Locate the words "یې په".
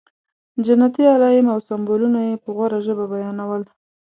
2.27-2.49